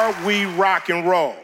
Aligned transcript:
are 0.00 0.26
we 0.26 0.46
rock 0.46 0.88
and 0.88 1.06
roll? 1.06 1.36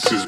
This 0.00 0.12
is 0.12 0.27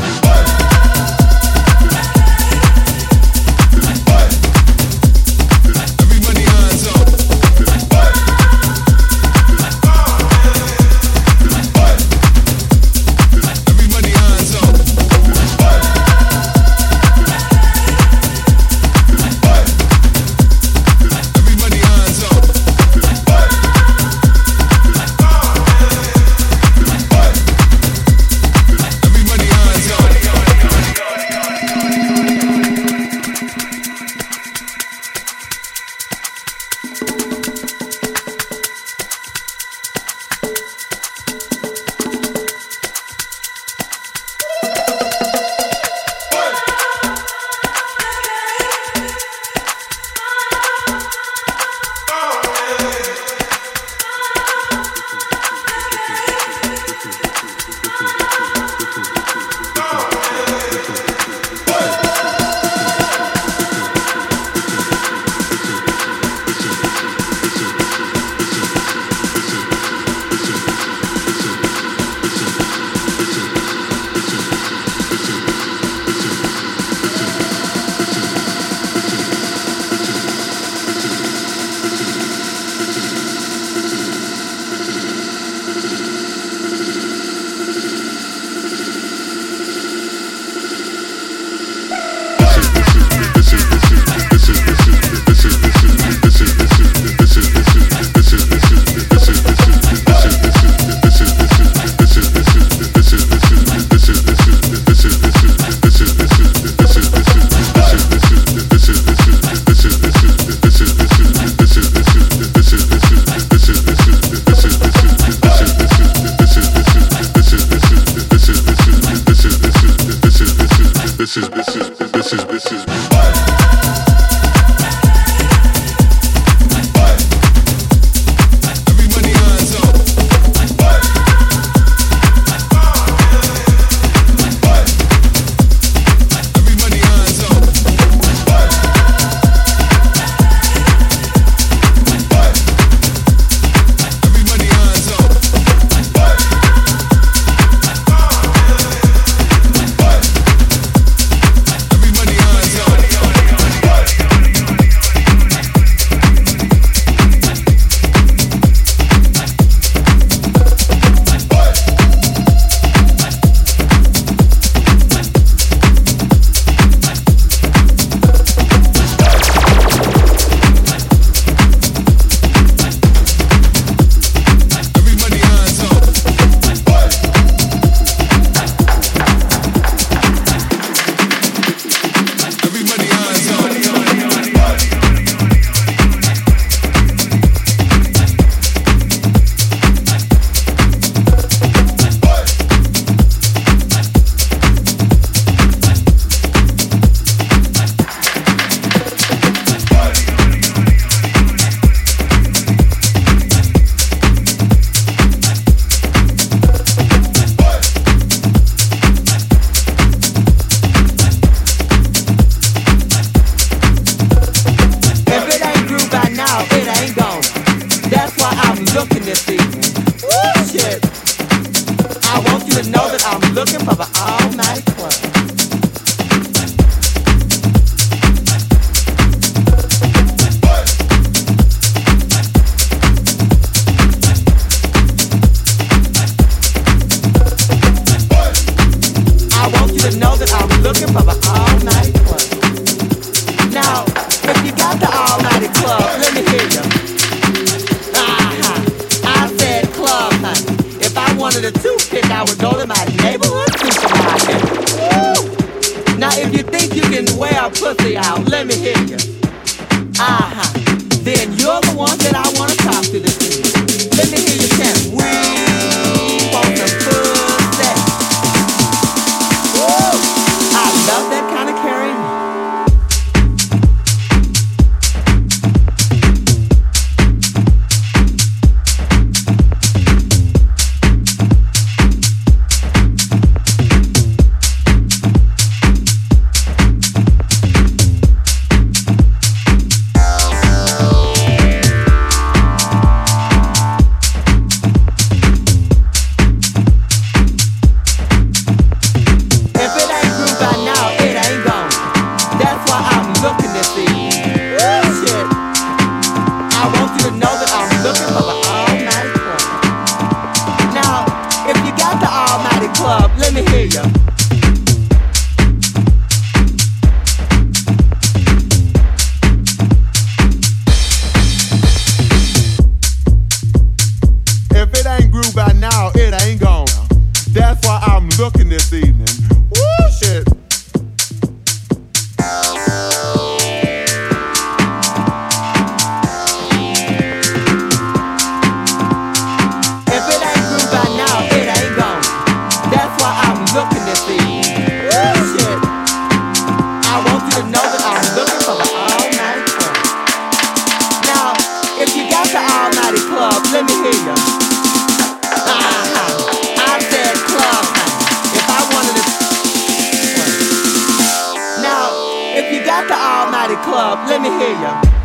club, 363.90 364.18
let 364.28 364.40
me 364.40 364.50
hear 364.50 364.74
ya. 364.78 365.20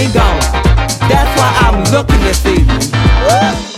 Ain't 0.00 0.14
gone. 0.14 0.40
That's 1.08 1.30
why 1.38 1.50
I'm 1.66 1.84
looking 1.92 2.20
this 2.20 2.44
evening. 2.46 3.69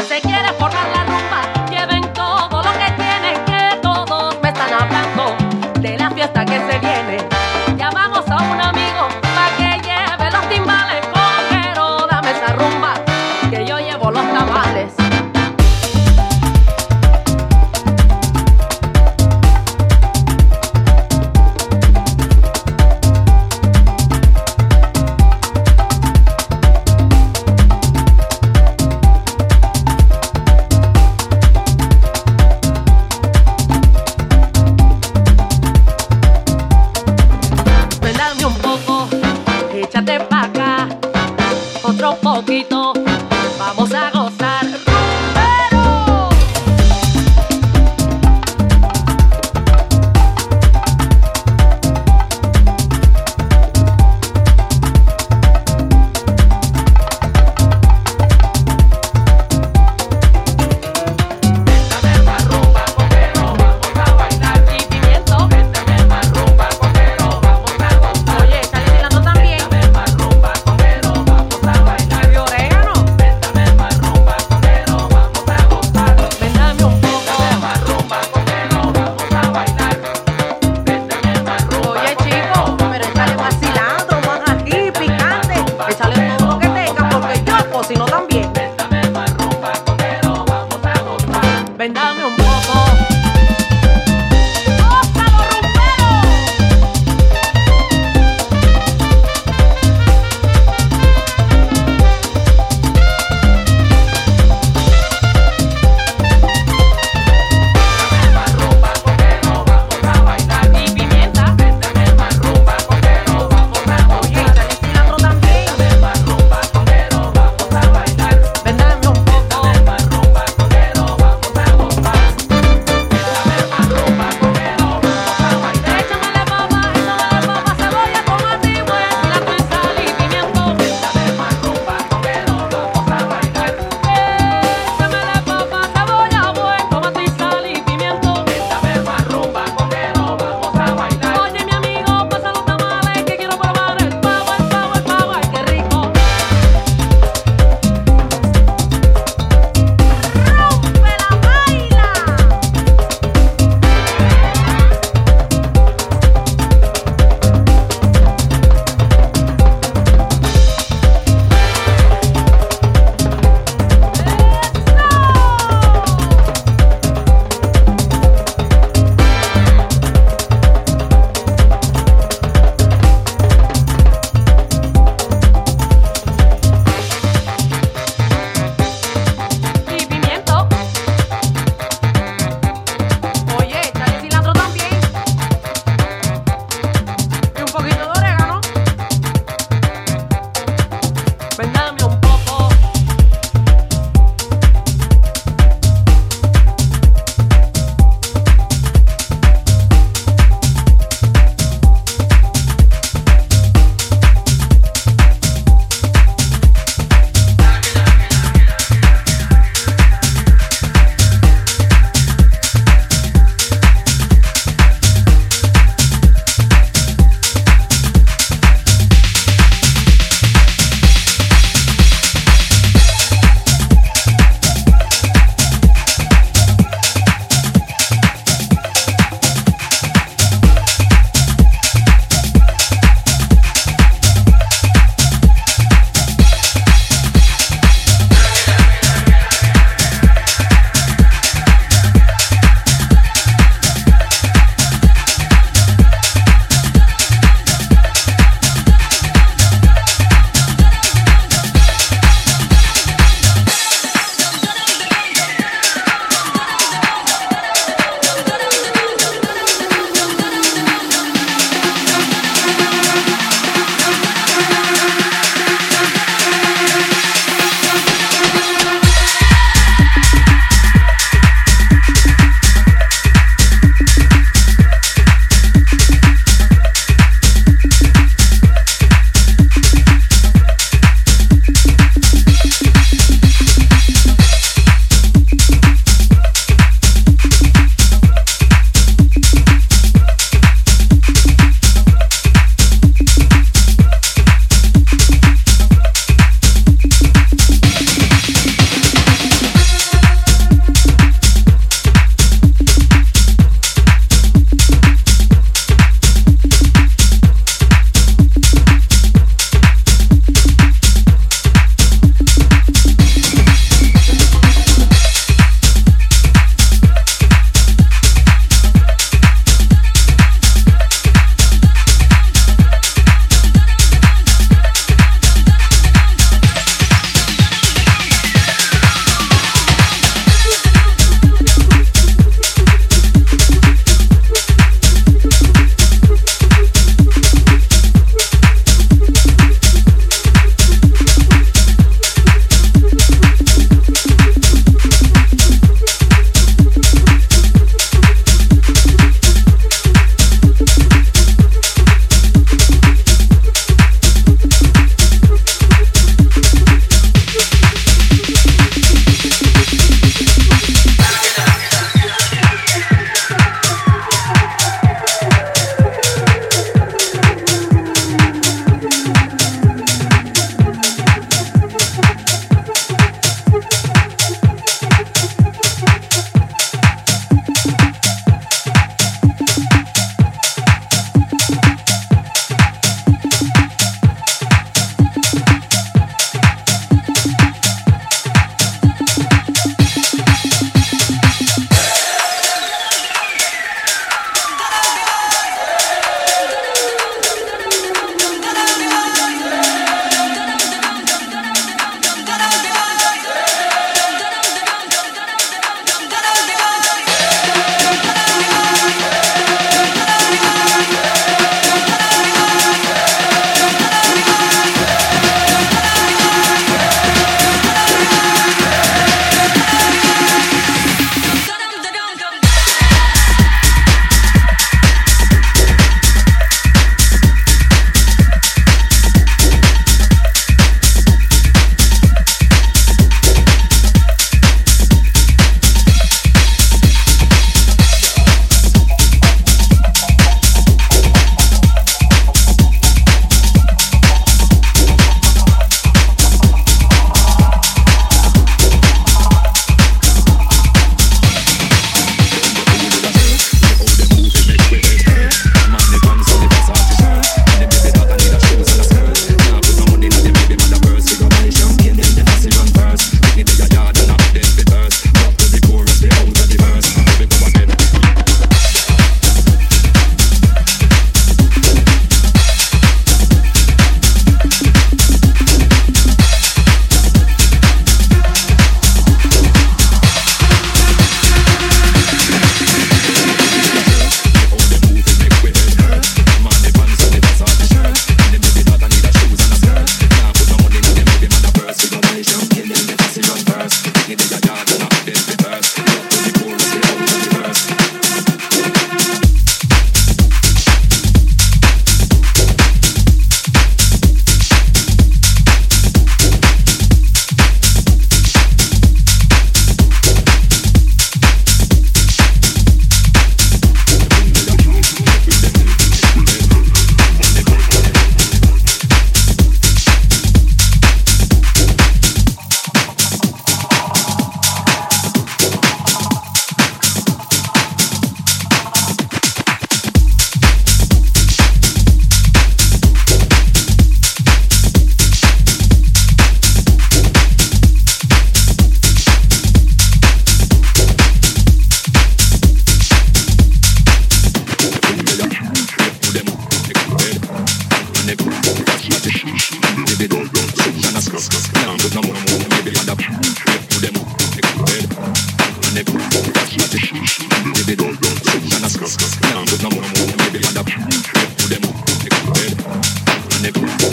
nigga. 563.62 564.11